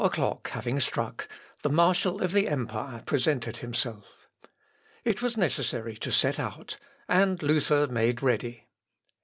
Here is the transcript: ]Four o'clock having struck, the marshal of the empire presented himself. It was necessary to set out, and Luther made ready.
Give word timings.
]Four 0.01 0.07
o'clock 0.07 0.49
having 0.49 0.79
struck, 0.79 1.27
the 1.61 1.69
marshal 1.69 2.23
of 2.23 2.31
the 2.31 2.47
empire 2.47 3.03
presented 3.05 3.57
himself. 3.57 4.07
It 5.03 5.21
was 5.21 5.37
necessary 5.37 5.95
to 5.97 6.11
set 6.11 6.39
out, 6.39 6.79
and 7.07 7.39
Luther 7.43 7.85
made 7.85 8.23
ready. 8.23 8.67